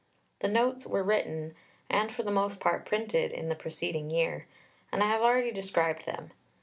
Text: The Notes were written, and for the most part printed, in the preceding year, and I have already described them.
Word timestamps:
The 0.39 0.47
Notes 0.47 0.87
were 0.87 1.03
written, 1.03 1.53
and 1.87 2.11
for 2.11 2.23
the 2.23 2.31
most 2.31 2.59
part 2.59 2.87
printed, 2.87 3.31
in 3.31 3.49
the 3.49 3.55
preceding 3.55 4.09
year, 4.09 4.47
and 4.91 5.03
I 5.03 5.05
have 5.05 5.21
already 5.21 5.51
described 5.51 6.07
them. 6.07 6.31